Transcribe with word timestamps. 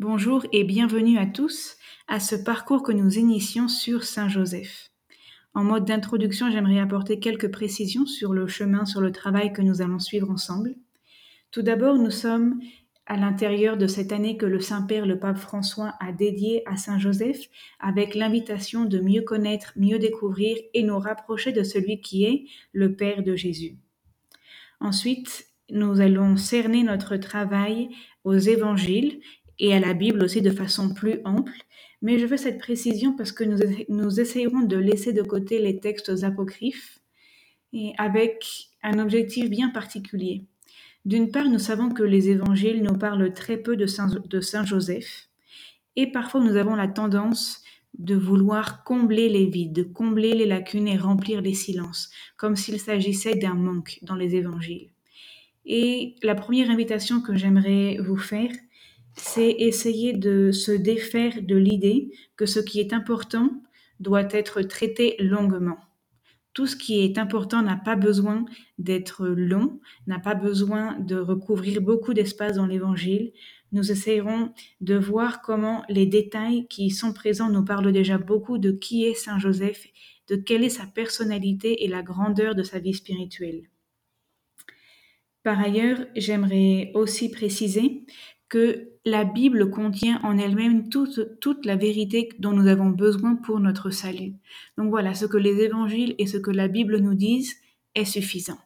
Bonjour 0.00 0.46
et 0.50 0.64
bienvenue 0.64 1.18
à 1.18 1.26
tous 1.26 1.76
à 2.08 2.20
ce 2.20 2.34
parcours 2.34 2.82
que 2.82 2.90
nous 2.90 3.18
initions 3.18 3.68
sur 3.68 4.02
Saint 4.02 4.30
Joseph. 4.30 4.90
En 5.52 5.62
mode 5.62 5.84
d'introduction, 5.84 6.50
j'aimerais 6.50 6.80
apporter 6.80 7.20
quelques 7.20 7.52
précisions 7.52 8.06
sur 8.06 8.32
le 8.32 8.46
chemin, 8.46 8.86
sur 8.86 9.02
le 9.02 9.12
travail 9.12 9.52
que 9.52 9.60
nous 9.60 9.82
allons 9.82 9.98
suivre 9.98 10.30
ensemble. 10.30 10.74
Tout 11.50 11.60
d'abord, 11.60 11.96
nous 11.96 12.10
sommes 12.10 12.62
à 13.04 13.18
l'intérieur 13.18 13.76
de 13.76 13.86
cette 13.86 14.10
année 14.10 14.38
que 14.38 14.46
le 14.46 14.60
Saint-Père, 14.60 15.04
le 15.04 15.18
Pape 15.18 15.36
François, 15.36 15.92
a 16.00 16.12
dédiée 16.12 16.62
à 16.64 16.78
Saint 16.78 16.98
Joseph, 16.98 17.50
avec 17.78 18.14
l'invitation 18.14 18.86
de 18.86 19.00
mieux 19.00 19.20
connaître, 19.20 19.74
mieux 19.76 19.98
découvrir 19.98 20.56
et 20.72 20.82
nous 20.82 20.98
rapprocher 20.98 21.52
de 21.52 21.62
celui 21.62 22.00
qui 22.00 22.24
est 22.24 22.46
le 22.72 22.94
Père 22.96 23.22
de 23.22 23.36
Jésus. 23.36 23.76
Ensuite, 24.80 25.50
nous 25.70 26.00
allons 26.00 26.36
cerner 26.36 26.82
notre 26.84 27.16
travail 27.16 27.90
aux 28.24 28.36
évangiles 28.36 29.20
et 29.60 29.74
à 29.74 29.78
la 29.78 29.92
Bible 29.92 30.24
aussi 30.24 30.42
de 30.42 30.50
façon 30.50 30.92
plus 30.92 31.20
ample, 31.24 31.52
mais 32.02 32.18
je 32.18 32.26
veux 32.26 32.38
cette 32.38 32.58
précision 32.58 33.14
parce 33.14 33.30
que 33.30 33.44
nous, 33.44 33.58
nous 33.88 34.18
essayerons 34.18 34.62
de 34.62 34.76
laisser 34.76 35.12
de 35.12 35.22
côté 35.22 35.60
les 35.60 35.78
textes 35.78 36.24
apocryphes 36.24 36.98
et 37.72 37.92
avec 37.98 38.70
un 38.82 38.98
objectif 38.98 39.50
bien 39.50 39.68
particulier. 39.68 40.44
D'une 41.04 41.30
part, 41.30 41.48
nous 41.48 41.58
savons 41.58 41.90
que 41.90 42.02
les 42.02 42.30
évangiles 42.30 42.82
nous 42.82 42.96
parlent 42.96 43.32
très 43.32 43.58
peu 43.58 43.76
de 43.76 43.86
Saint, 43.86 44.08
de 44.08 44.40
Saint 44.40 44.64
Joseph, 44.64 45.28
et 45.94 46.10
parfois 46.10 46.40
nous 46.40 46.56
avons 46.56 46.74
la 46.74 46.88
tendance 46.88 47.62
de 47.98 48.14
vouloir 48.14 48.82
combler 48.84 49.28
les 49.28 49.46
vides, 49.46 49.92
combler 49.92 50.32
les 50.32 50.46
lacunes 50.46 50.88
et 50.88 50.96
remplir 50.96 51.42
les 51.42 51.54
silences, 51.54 52.10
comme 52.36 52.56
s'il 52.56 52.80
s'agissait 52.80 53.34
d'un 53.34 53.54
manque 53.54 53.98
dans 54.02 54.14
les 54.14 54.36
évangiles. 54.36 54.90
Et 55.66 56.14
la 56.22 56.34
première 56.34 56.70
invitation 56.70 57.20
que 57.20 57.34
j'aimerais 57.34 57.98
vous 57.98 58.16
faire, 58.16 58.50
c'est 59.14 59.50
essayer 59.50 60.12
de 60.12 60.52
se 60.52 60.72
défaire 60.72 61.42
de 61.42 61.56
l'idée 61.56 62.10
que 62.36 62.46
ce 62.46 62.60
qui 62.60 62.80
est 62.80 62.92
important 62.92 63.50
doit 63.98 64.28
être 64.32 64.62
traité 64.62 65.16
longuement 65.18 65.78
tout 66.52 66.66
ce 66.66 66.76
qui 66.76 67.00
est 67.00 67.18
important 67.18 67.62
n'a 67.62 67.76
pas 67.76 67.96
besoin 67.96 68.44
d'être 68.78 69.26
long, 69.26 69.80
n'a 70.06 70.18
pas 70.18 70.34
besoin 70.34 70.98
de 70.98 71.16
recouvrir 71.16 71.80
beaucoup 71.80 72.12
d'espace 72.12 72.56
dans 72.56 72.66
l'évangile. 72.66 73.32
Nous 73.72 73.92
essayerons 73.92 74.52
de 74.80 74.96
voir 74.96 75.42
comment 75.42 75.84
les 75.88 76.06
détails 76.06 76.66
qui 76.68 76.90
sont 76.90 77.12
présents 77.12 77.50
nous 77.50 77.64
parlent 77.64 77.92
déjà 77.92 78.18
beaucoup 78.18 78.58
de 78.58 78.72
qui 78.72 79.04
est 79.04 79.14
Saint 79.14 79.38
Joseph, 79.38 79.86
de 80.28 80.36
quelle 80.36 80.64
est 80.64 80.70
sa 80.70 80.86
personnalité 80.86 81.84
et 81.84 81.88
la 81.88 82.02
grandeur 82.02 82.54
de 82.54 82.64
sa 82.64 82.80
vie 82.80 82.94
spirituelle. 82.94 83.62
Par 85.42 85.58
ailleurs, 85.58 86.04
j'aimerais 86.16 86.90
aussi 86.94 87.30
préciser 87.30 88.04
que 88.50 88.90
la 89.06 89.24
Bible 89.24 89.70
contient 89.70 90.20
en 90.24 90.36
elle-même 90.36 90.90
toute, 90.90 91.64
la 91.64 91.76
vérité 91.76 92.28
dont 92.38 92.52
nous 92.52 92.66
avons 92.66 92.90
besoin 92.90 93.36
pour 93.36 93.60
notre 93.60 93.90
salut. 93.90 94.34
Donc 94.76 94.90
voilà, 94.90 95.14
ce 95.14 95.24
que 95.24 95.38
les 95.38 95.60
évangiles 95.60 96.14
et 96.18 96.26
ce 96.26 96.36
que 96.36 96.50
la 96.50 96.68
Bible 96.68 96.98
nous 96.98 97.14
disent 97.14 97.54
est 97.94 98.04
suffisant. 98.04 98.58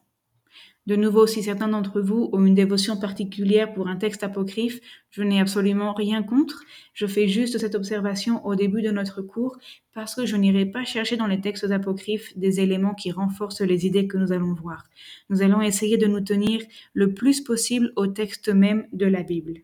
De 0.87 0.95
nouveau, 0.95 1.25
si 1.25 1.41
certains 1.41 1.67
d'entre 1.67 1.99
vous 1.99 2.29
ont 2.31 2.45
une 2.45 2.53
dévotion 2.53 2.97
particulière 2.97 3.73
pour 3.73 3.87
un 3.87 3.95
texte 3.95 4.23
apocryphe, 4.23 4.81
je 5.09 5.23
n'ai 5.23 5.39
absolument 5.39 5.93
rien 5.93 6.21
contre. 6.21 6.61
Je 6.93 7.07
fais 7.07 7.27
juste 7.27 7.57
cette 7.57 7.73
observation 7.73 8.45
au 8.45 8.53
début 8.53 8.83
de 8.83 8.91
notre 8.91 9.23
cours 9.23 9.57
parce 9.93 10.13
que 10.13 10.27
je 10.27 10.35
n'irai 10.35 10.65
pas 10.65 10.83
chercher 10.83 11.17
dans 11.17 11.25
les 11.25 11.41
textes 11.41 11.71
apocryphes 11.71 12.37
des 12.37 12.59
éléments 12.59 12.93
qui 12.93 13.11
renforcent 13.11 13.61
les 13.61 13.87
idées 13.87 14.07
que 14.07 14.17
nous 14.17 14.31
allons 14.31 14.53
voir. 14.53 14.83
Nous 15.29 15.41
allons 15.41 15.61
essayer 15.61 15.97
de 15.97 16.07
nous 16.07 16.21
tenir 16.21 16.61
le 16.93 17.13
plus 17.13 17.41
possible 17.41 17.91
au 17.95 18.05
texte 18.05 18.49
même 18.49 18.87
de 18.93 19.07
la 19.07 19.23
Bible. 19.23 19.61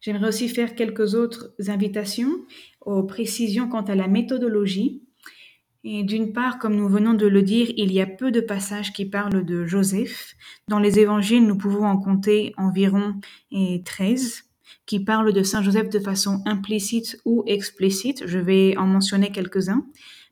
J'aimerais 0.00 0.28
aussi 0.28 0.48
faire 0.48 0.74
quelques 0.74 1.14
autres 1.14 1.52
invitations 1.68 2.46
aux 2.80 3.02
précisions 3.02 3.68
quant 3.68 3.82
à 3.82 3.94
la 3.94 4.08
méthodologie. 4.08 5.02
Et 5.84 6.04
d'une 6.04 6.32
part, 6.32 6.58
comme 6.58 6.76
nous 6.76 6.88
venons 6.88 7.14
de 7.14 7.26
le 7.26 7.42
dire, 7.42 7.68
il 7.76 7.92
y 7.92 8.00
a 8.00 8.06
peu 8.06 8.30
de 8.30 8.40
passages 8.40 8.92
qui 8.92 9.06
parlent 9.06 9.44
de 9.44 9.66
Joseph. 9.66 10.34
Dans 10.68 10.78
les 10.78 10.98
évangiles, 10.98 11.46
nous 11.46 11.56
pouvons 11.56 11.84
en 11.84 11.98
compter 11.98 12.52
environ 12.56 13.14
13 13.84 14.44
qui 14.86 15.04
parlent 15.04 15.32
de 15.32 15.42
Saint 15.42 15.62
Joseph 15.62 15.88
de 15.88 15.98
façon 15.98 16.42
implicite 16.46 17.20
ou 17.24 17.44
explicite. 17.46 18.26
Je 18.26 18.38
vais 18.38 18.76
en 18.76 18.86
mentionner 18.86 19.30
quelques-uns. 19.30 19.86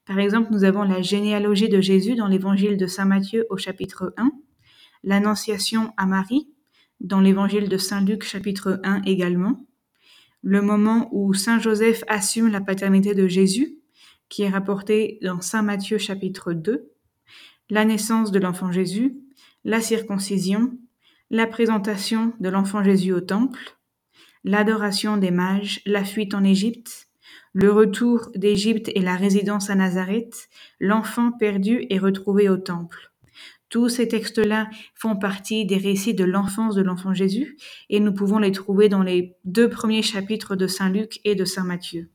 Par 0.05 0.19
exemple, 0.19 0.49
nous 0.53 0.65
avons 0.65 0.83
la 0.83 1.03
généalogie 1.03 1.69
de 1.69 1.81
Jésus 1.81 2.15
dans 2.15 2.29
l'évangile 2.29 2.77
de 2.77 2.87
Saint 2.87 3.05
Matthieu 3.05 3.47
au 3.51 3.59
chapitre 3.59 4.15
1, 4.17 4.31
l'annonciation 5.05 5.93
à 5.99 6.07
Marie 6.07 6.49
dans 7.01 7.21
l'évangile 7.21 7.69
de 7.69 7.77
Saint 7.77 8.05
Luc 8.05 8.25
chapitre 8.25 8.81
1 8.85 9.03
également, 9.03 9.67
le 10.43 10.63
moment 10.63 11.09
où 11.13 11.35
Saint 11.35 11.59
Joseph 11.59 12.05
assume 12.09 12.49
la 12.49 12.61
paternité 12.61 13.15
de 13.15 13.27
Jésus, 13.27 13.79
qui 14.29 14.43
est 14.43 14.49
rapporté 14.49 15.19
dans 15.23 15.41
Saint 15.41 15.63
Matthieu 15.63 15.99
chapitre 15.99 16.53
2, 16.53 16.91
la 17.71 17.85
naissance 17.85 18.31
de 18.31 18.39
l'enfant 18.39 18.73
Jésus, 18.73 19.17
la 19.65 19.81
circoncision, 19.81 20.79
la 21.31 21.47
présentation 21.47 22.33
de 22.41 22.49
l'enfant 22.49 22.83
Jésus 22.83 23.13
au 23.13 23.21
temple, 23.21 23.77
l'adoration 24.45 25.17
des 25.17 25.31
mages, 25.31 25.81
la 25.85 26.05
fuite 26.05 26.35
en 26.35 26.45
Égypte, 26.45 27.09
le 27.53 27.73
retour 27.73 28.31
d'Égypte 28.35 28.91
et 28.95 29.01
la 29.01 29.17
résidence 29.17 29.71
à 29.71 29.75
Nazareth, 29.75 30.49
l'enfant 30.81 31.33
perdu 31.33 31.87
et 31.91 31.99
retrouvé 31.99 32.49
au 32.49 32.57
temple. 32.57 33.13
Tous 33.69 33.89
ces 33.89 34.09
textes-là 34.09 34.71
font 34.95 35.17
partie 35.17 35.67
des 35.67 35.77
récits 35.77 36.15
de 36.15 36.25
l'enfance 36.25 36.75
de 36.75 36.83
l'enfant 36.83 37.13
Jésus 37.13 37.57
et 37.91 38.01
nous 38.01 38.13
pouvons 38.13 38.39
les 38.39 38.53
trouver 38.53 38.89
dans 38.89 39.03
les 39.03 39.37
deux 39.45 39.69
premiers 39.69 40.03
chapitres 40.03 40.57
de 40.57 40.67
Saint 40.67 40.91
Luc 40.91 41.21
et 41.25 41.35
de 41.35 41.45
Saint 41.45 41.65
Matthieu. 41.65 42.11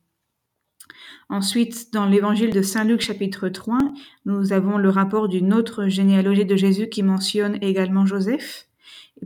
Ensuite, 1.29 1.93
dans 1.93 2.05
l'évangile 2.05 2.51
de 2.51 2.61
Saint 2.61 2.83
Luc 2.83 3.01
chapitre 3.01 3.49
3, 3.49 3.77
nous 4.25 4.51
avons 4.51 4.77
le 4.77 4.89
rapport 4.89 5.27
d'une 5.27 5.53
autre 5.53 5.87
généalogie 5.87 6.45
de 6.45 6.55
Jésus 6.55 6.89
qui 6.89 7.03
mentionne 7.03 7.57
également 7.61 8.05
Joseph. 8.05 8.67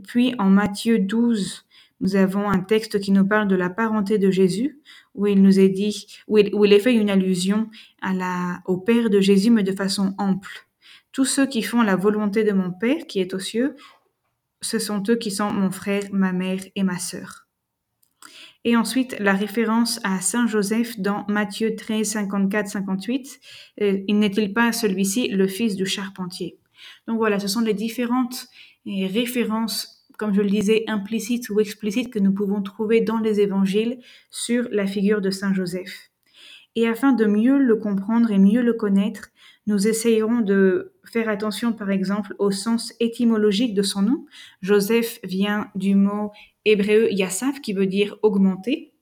Puis 0.06 0.34
en 0.38 0.50
Matthieu 0.50 0.98
12, 0.98 1.64
nous 2.00 2.14
avons 2.14 2.48
un 2.48 2.60
texte 2.60 3.00
qui 3.00 3.10
nous 3.10 3.26
parle 3.26 3.48
de 3.48 3.56
la 3.56 3.70
parenté 3.70 4.18
de 4.18 4.30
Jésus, 4.30 4.80
où 5.14 5.26
il 5.26 5.42
nous 5.42 5.58
est 5.58 5.68
dit, 5.68 6.06
où 6.28 6.38
il, 6.38 6.72
est 6.72 6.78
fait 6.78 6.94
une 6.94 7.10
allusion 7.10 7.68
au 8.66 8.76
Père 8.76 9.10
de 9.10 9.20
Jésus, 9.20 9.50
mais 9.50 9.64
de 9.64 9.72
façon 9.72 10.14
ample. 10.18 10.67
Tous 11.18 11.24
ceux 11.24 11.46
qui 11.46 11.62
font 11.62 11.82
la 11.82 11.96
volonté 11.96 12.44
de 12.44 12.52
mon 12.52 12.70
Père 12.70 13.08
qui 13.08 13.18
est 13.18 13.34
aux 13.34 13.40
cieux, 13.40 13.74
ce 14.60 14.78
sont 14.78 15.02
eux 15.08 15.16
qui 15.16 15.32
sont 15.32 15.50
mon 15.50 15.72
frère, 15.72 16.04
ma 16.12 16.32
mère 16.32 16.60
et 16.76 16.84
ma 16.84 17.00
sœur. 17.00 17.48
Et 18.62 18.76
ensuite, 18.76 19.16
la 19.18 19.32
référence 19.32 19.98
à 20.04 20.20
Saint 20.20 20.46
Joseph 20.46 20.96
dans 21.00 21.24
Matthieu 21.26 21.74
13, 21.74 22.08
54, 22.08 22.68
58. 22.68 23.40
il 23.78 24.18
n'est-il 24.20 24.52
pas 24.52 24.70
celui-ci 24.70 25.26
le 25.26 25.48
fils 25.48 25.74
du 25.74 25.86
charpentier? 25.86 26.56
Donc 27.08 27.16
voilà, 27.16 27.40
ce 27.40 27.48
sont 27.48 27.62
les 27.62 27.74
différentes 27.74 28.46
eh, 28.86 29.08
références, 29.08 30.06
comme 30.18 30.32
je 30.32 30.40
le 30.40 30.50
disais, 30.50 30.84
implicites 30.86 31.50
ou 31.50 31.58
explicites 31.58 32.12
que 32.12 32.20
nous 32.20 32.32
pouvons 32.32 32.62
trouver 32.62 33.00
dans 33.00 33.18
les 33.18 33.40
évangiles 33.40 33.98
sur 34.30 34.68
la 34.70 34.86
figure 34.86 35.20
de 35.20 35.30
Saint 35.30 35.52
Joseph. 35.52 36.12
Et 36.76 36.86
afin 36.86 37.10
de 37.10 37.24
mieux 37.24 37.58
le 37.58 37.74
comprendre 37.74 38.30
et 38.30 38.38
mieux 38.38 38.62
le 38.62 38.72
connaître, 38.72 39.30
nous 39.68 39.86
essayerons 39.86 40.40
de 40.40 40.94
faire 41.04 41.28
attention, 41.28 41.74
par 41.74 41.90
exemple, 41.90 42.34
au 42.38 42.50
sens 42.50 42.94
étymologique 43.00 43.74
de 43.74 43.82
son 43.82 44.00
nom. 44.00 44.26
Joseph 44.62 45.20
vient 45.22 45.70
du 45.74 45.94
mot 45.94 46.32
hébreu 46.64 47.10
yassaf, 47.10 47.60
qui 47.60 47.74
veut 47.74 47.86
dire 47.86 48.16
augmenter. 48.22 48.94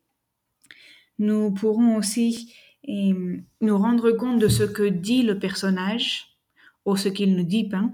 Nous 1.20 1.52
pourrons 1.52 1.94
aussi 1.96 2.52
eh, 2.82 3.14
nous 3.60 3.78
rendre 3.78 4.10
compte 4.10 4.40
de 4.40 4.48
ce 4.48 4.64
que 4.64 4.82
dit 4.82 5.22
le 5.22 5.38
personnage, 5.38 6.36
ou 6.84 6.96
ce 6.96 7.08
qu'il 7.08 7.36
ne 7.36 7.44
dit 7.44 7.68
pas, 7.68 7.88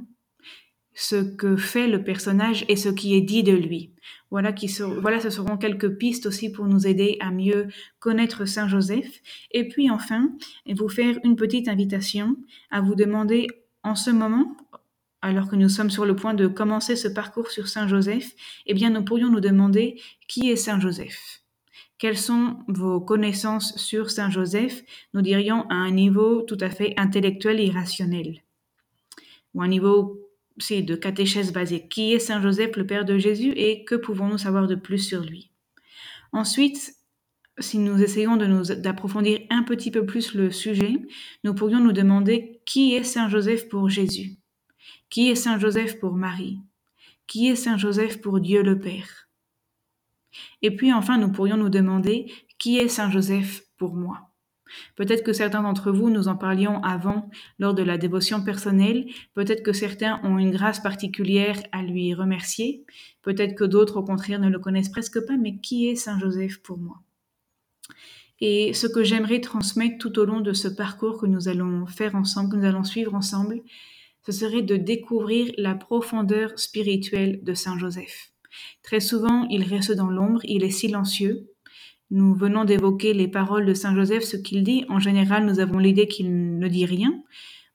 ce 0.95 1.17
que 1.17 1.57
fait 1.57 1.89
le 1.89 2.03
personnage 2.05 2.65
et 2.69 2.77
ce 2.77 2.89
qui 2.89 3.15
est 3.15 3.21
dit 3.21 3.43
de 3.43 3.53
lui. 3.53 3.91
Voilà, 4.31 4.53
qui 4.53 4.67
voilà, 5.01 5.21
ce 5.21 5.31
seront 5.31 5.57
quelques 5.57 5.97
pistes 5.97 6.27
aussi 6.27 6.51
pour 6.51 6.67
nous 6.67 6.87
aider 6.87 7.17
à 7.21 7.31
mieux 7.31 7.69
connaître 7.99 8.47
Saint 8.47 8.69
Joseph. 8.69 9.21
Et 9.51 9.69
puis 9.69 9.91
enfin, 9.91 10.31
vous 10.69 10.89
faire 10.89 11.19
une 11.25 11.37
petite 11.37 11.69
invitation 11.69 12.37
à 12.71 12.81
vous 12.81 12.95
demander 12.95 13.47
en 13.83 13.95
ce 13.95 14.11
moment, 14.11 14.57
alors 15.21 15.49
que 15.49 15.57
nous 15.57 15.69
sommes 15.69 15.91
sur 15.91 16.07
le 16.07 16.17
point 16.17 16.35
de 16.35 16.47
commencer 16.47 16.97
ce 16.97 17.09
parcours 17.09 17.51
sur 17.51 17.69
Saint 17.69 17.89
Joseph, 17.89 18.33
eh 18.67 18.75
bien 18.75 18.91
nous 18.91 19.05
pourrions 19.05 19.31
nous 19.31 19.41
demander 19.41 20.01
qui 20.29 20.51
est 20.51 20.57
Saint 20.57 20.81
Joseph 20.81 21.43
quelles 22.03 22.19
sont 22.19 22.57
vos 22.67 23.01
connaissances 23.01 23.77
sur 23.77 24.11
Saint 24.11 24.29
Joseph, 24.29 24.83
nous 25.15 25.23
dirions 25.23 25.71
à 25.71 25.75
un 25.75 25.93
niveau 25.93 26.43
tout 26.43 26.59
à 26.61 26.69
fait 26.69 26.95
intellectuel 26.97 27.61
et 27.61 27.71
rationnel, 27.71 28.43
ou 29.55 29.63
un 29.63 29.69
niveau 29.69 30.19
c'est 30.59 30.83
de 30.83 30.95
catéchèse 30.95 31.53
basique. 31.53 31.89
Qui 31.89 32.13
est 32.13 32.19
Saint 32.19 32.41
Joseph, 32.43 32.77
le 32.77 32.87
Père 32.87 33.05
de 33.05 33.19
Jésus, 33.19 33.53
et 33.57 33.85
que 33.85 33.95
pouvons-nous 33.95 34.39
savoir 34.39 34.67
de 34.67 34.75
plus 34.75 34.99
sur 34.99 35.23
lui? 35.23 35.51
Ensuite, 36.33 36.95
si 37.59 37.79
nous 37.79 38.03
essayons 38.03 38.37
d'approfondir 38.37 39.41
un 39.51 39.63
petit 39.63 39.91
peu 39.91 40.07
plus 40.07 40.35
le 40.35 40.51
sujet, 40.51 40.95
nous 41.45 41.55
pourrions 41.55 41.81
nous 41.81 41.93
demander 41.93 42.63
qui 42.65 42.95
est 42.95 43.05
Saint 43.05 43.29
Joseph 43.29 43.69
pour 43.69 43.89
Jésus? 43.89 44.39
Qui 45.11 45.31
est 45.31 45.35
Saint 45.35 45.59
Joseph 45.59 46.01
pour 46.01 46.15
Marie? 46.15 46.59
Qui 47.27 47.49
est 47.49 47.57
Saint 47.57 47.77
Joseph 47.77 48.21
pour 48.21 48.41
Dieu 48.41 48.63
le 48.63 48.79
Père? 48.79 49.29
Et 50.63 50.75
puis 50.75 50.93
enfin, 50.93 51.19
nous 51.19 51.31
pourrions 51.31 51.59
nous 51.59 51.69
demander 51.69 52.33
qui 52.59 52.79
est 52.79 52.89
Saint 52.89 53.11
Joseph 53.11 53.63
pour 53.77 53.95
moi? 53.95 54.32
Peut-être 54.97 55.23
que 55.23 55.33
certains 55.33 55.63
d'entre 55.63 55.91
vous, 55.91 56.11
nous 56.11 56.29
en 56.29 56.37
parlions 56.37 56.83
avant 56.83 57.31
lors 57.59 57.75
de 57.75 57.83
la 57.83 57.99
dévotion 57.99 58.43
personnelle, 58.43 59.07
peut-être 59.35 59.63
que 59.63 59.73
certains 59.73 60.21
ont 60.25 60.39
une 60.39 60.51
grâce 60.51 60.81
particulière 60.81 61.59
à 61.73 61.83
lui 61.83 62.15
remercier, 62.15 62.85
peut-être 63.23 63.55
que 63.55 63.65
d'autres 63.65 63.99
au 63.99 64.05
contraire 64.05 64.41
ne 64.41 64.51
le 64.51 64.59
connaissent 64.59 64.91
presque 64.91 65.25
pas, 65.27 65.37
mais 65.37 65.59
qui 65.59 65.89
est 65.89 65.97
Saint 65.97 66.19
Joseph 66.19 66.59
pour 66.63 66.79
moi? 66.79 67.01
Et 68.41 68.73
ce 68.75 68.89
que 68.89 69.05
j'aimerais 69.05 69.41
transmettre 69.41 69.99
tout 69.99 70.19
au 70.19 70.25
long 70.25 70.41
de 70.41 70.53
ce 70.53 70.67
parcours 70.67 71.21
que 71.21 71.27
nous 71.27 71.49
allons 71.49 71.87
faire 71.87 72.17
ensemble, 72.17 72.51
que 72.51 72.57
nous 72.57 72.67
allons 72.67 72.83
suivre 72.83 73.15
ensemble, 73.15 73.63
ce 74.27 74.33
serait 74.33 74.63
de 74.63 74.77
découvrir 74.77 75.53
la 75.59 75.75
profondeur 75.75 76.59
spirituelle 76.59 77.43
de 77.45 77.55
Saint 77.55 77.79
Joseph. 77.79 78.33
Très 78.83 79.01
souvent, 79.01 79.47
il 79.49 79.63
reste 79.63 79.93
dans 79.93 80.11
l'ombre, 80.11 80.41
il 80.45 80.65
est 80.65 80.71
silencieux. 80.71 81.52
Nous 82.13 82.35
venons 82.35 82.67
d'évoquer 82.67 83.15
les 83.15 83.27
paroles 83.27 83.65
de 83.65 83.73
Saint 83.73 83.95
Joseph, 83.95 84.23
ce 84.23 84.37
qu'il 84.37 84.63
dit. 84.63 84.85
En 84.91 84.99
général, 84.99 85.47
nous 85.47 85.61
avons 85.61 85.79
l'idée 85.79 86.07
qu'il 86.07 86.59
ne 86.59 86.69
dit 86.69 86.85
rien, 86.85 87.23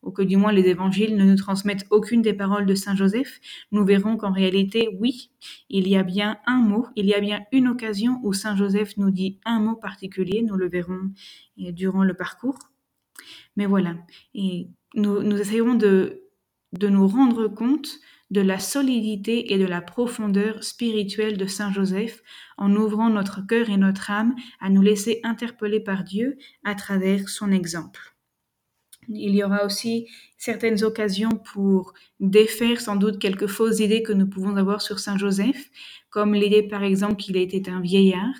ou 0.04 0.12
que 0.12 0.22
du 0.22 0.38
moins 0.38 0.51
les 0.51 0.68
évangiles 0.68 1.18
ne 1.18 1.25
nous 1.25 1.36
transmettent 1.36 1.88
aucune 1.89 2.22
des 2.22 2.34
paroles 2.34 2.68
de 2.68 2.75
Saint 2.75 2.95
Joseph. 2.95 3.39
Nous 3.72 3.84
verrons 3.84 4.16
qu'en 4.16 4.31
réalité, 4.31 4.89
oui, 5.00 5.31
il 5.69 5.88
y 5.88 5.98
a 5.98 6.04
bien 6.04 6.38
un 6.45 6.60
mot, 6.60 6.86
il 6.95 7.07
y 7.07 7.16
a 7.16 7.19
bien 7.19 7.45
une 7.51 7.68
occasion 7.68 8.19
où 8.22 8.31
Saint 8.31 8.56
Joseph 8.56 8.95
nous 8.98 9.10
dit 9.10 9.39
un 9.44 9.60
mot 9.60 9.75
particulier. 9.75 10.44
Nous 10.44 10.56
le 10.56 10.69
verrons 10.69 11.10
durant 11.57 12.04
le 12.04 12.13
parcours. 12.13 12.60
Mais 13.56 13.66
voilà. 13.66 13.95
Et 14.36 14.68
nous, 14.94 15.24
nous 15.24 15.38
essayerons 15.42 15.74
de 15.74 16.28
de 16.74 16.90
nous 16.90 17.07
rendre 17.07 17.48
compte 17.48 18.00
de 18.30 18.42
la 18.42 18.60
solidité 18.60 19.54
et 19.54 19.58
de 19.58 19.66
la 19.66 19.82
profondeur 19.82 20.64
spirituelle 20.64 21.38
de 21.38 21.46
Saint 21.46 21.72
Joseph 21.72 22.22
en 22.58 22.76
ouvrant 22.76 23.10
notre 23.10 23.46
cœur 23.46 23.70
et 23.70 23.78
notre 23.78 24.12
âme 24.12 24.36
à 24.60 24.70
nous 24.70 24.82
laisser 24.82 25.20
interpeller 25.24 25.80
par 25.80 26.04
Dieu 26.04 26.38
à 26.64 26.76
travers 26.76 27.30
son 27.30 27.52
exemple. 27.52 28.18
Il 29.10 29.34
y 29.36 29.44
aura 29.44 29.66
aussi 29.66 30.08
certaines 30.38 30.84
occasions 30.84 31.38
pour 31.54 31.94
défaire 32.20 32.82
sans 32.82 32.98
doute 32.98 33.20
quelques 33.20 33.48
fausses 33.48 33.80
idées 33.80 34.04
que 34.04 34.12
nous 34.12 34.28
pouvons 34.28 34.58
avoir 34.58 34.82
sur 34.82 35.00
Saint 35.00 35.18
Joseph, 35.18 35.70
comme 36.10 36.34
l'idée 36.34 36.64
par 36.64 36.84
exemple 36.84 37.16
qu'il 37.16 37.38
était 37.38 37.70
un 37.70 37.80
vieillard, 37.80 38.36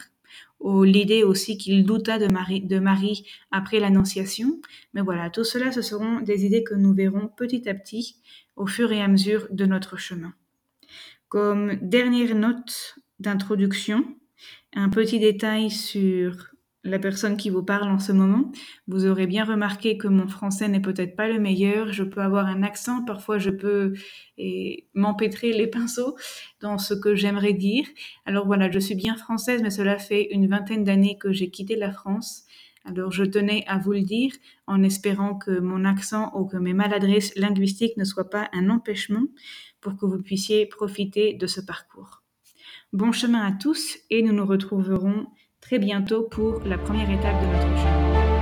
ou 0.59 0.83
l'idée 0.83 1.24
aussi 1.24 1.57
qu'il 1.57 1.86
douta 1.86 2.18
de 2.18 2.27
Marie, 2.31 2.62
de 2.62 2.80
Marie 2.80 3.25
après 3.51 3.80
l'Annonciation. 3.80 4.59
Mais 4.94 5.01
voilà, 5.01 5.30
tout 5.30 5.44
cela, 5.44 5.71
ce 5.71 5.81
seront 5.81 6.21
des 6.21 6.45
idées 6.45 6.63
que 6.63 6.75
nous 6.75 6.94
verrons 6.94 7.30
petit 7.36 7.68
à 7.69 7.74
petit 7.74 8.18
au 8.56 8.68
fur 8.68 8.92
et 8.92 9.01
à 9.01 9.07
mesure 9.07 9.48
de 9.51 9.65
notre 9.65 9.98
chemin. 9.98 10.33
Comme 11.30 11.75
dernière 11.81 12.36
note 12.36 12.95
d'introduction, 13.19 14.06
un 14.74 14.89
petit 14.89 15.19
détail 15.19 15.69
sur 15.69 16.51
la 16.88 17.00
personne 17.00 17.38
qui 17.38 17.50
vous 17.50 17.63
parle 17.63 17.89
en 17.89 18.00
ce 18.00 18.12
moment. 18.12 18.51
Vous 18.88 19.06
aurez 19.06 19.28
bien 19.28 19.44
remarqué 19.44 19.98
que 19.98 20.07
mon 20.07 20.28
français 20.28 20.68
n'est 20.68 20.81
peut-être 20.81 21.16
pas 21.16 21.28
le 21.28 21.39
meilleur. 21.39 21.92
Je 21.92 22.04
peux 22.04 22.22
avoir 22.22 22.48
un 22.48 22.63
accent, 22.63 23.04
parfois 23.04 23.38
je 23.38 23.50
peux 23.50 23.94
m'empêtrer 24.94 25.54
les 25.54 25.68
pinceaux 25.68 26.16
dans 26.62 26.78
ce 26.78 26.94
que 26.94 27.16
j'aimerais 27.16 27.54
dire. 27.54 27.86
Alors 28.25 28.45
voilà, 28.45 28.72
je 28.72 28.80
suis 28.80 28.95
bien 28.95 29.16
française, 29.16 29.62
mais 29.62 29.69
cela 29.69 29.98
fait 29.98 30.28
une 30.31 30.48
vingtaine 30.48 30.84
d'années 30.84 31.18
que 31.18 31.31
j'ai 31.31 31.50
quitté 31.50 31.75
la 31.75 31.92
France. 31.92 32.45
Alors 32.86 33.12
je 33.12 33.25
tenais 33.25 33.66
à 33.68 33.78
vous 33.78 33.92
le 33.92 34.01
dire 34.01 34.31
en 34.66 34.81
espérant 34.81 35.36
que 35.36 35.60
mon 35.60 35.84
accent 35.84 36.31
ou 36.36 36.45
que 36.45 36.56
mes 36.56 36.74
maladresses 36.74 37.36
linguistiques 37.36 37.98
ne 37.98 38.06
soient 38.06 38.30
pas 38.30 38.50
un 38.54 38.69
empêchement 38.69 39.25
pour 39.81 39.98
que 39.98 40.06
vous 40.06 40.22
puissiez 40.22 40.66
profiter 40.66 41.34
de 41.34 41.48
ce 41.48 41.60
parcours. 41.60 42.24
Bon 42.94 43.12
chemin 43.12 43.45
à 43.45 43.51
tous 43.51 43.98
et 44.10 44.22
nous 44.22 44.31
nous 44.31 44.45
retrouverons 44.45 45.28
très 45.67 45.79
bientôt 45.79 46.23
pour 46.23 46.61
la 46.65 46.77
première 46.77 47.09
étape 47.09 47.41
de 47.41 47.47
notre 47.47 47.77
chemin. 47.77 48.37